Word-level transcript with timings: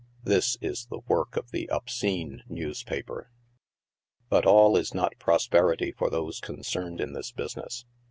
This 0.23 0.57
is 0.61 0.87
the 0.87 1.01
work 1.07 1.37
of 1.37 1.51
the 1.51 1.69
obscene 1.69 2.41
newspaper. 2.49 3.29
But 4.29 4.47
all 4.47 4.75
is 4.75 4.95
not 4.95 5.19
prosperity 5.19 5.91
for 5.91 6.09
those 6.09 6.39
concerned 6.39 6.99
in 6.99 7.13
this 7.13 7.31
business. 7.31 7.85